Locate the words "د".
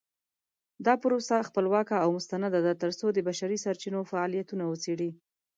3.13-3.17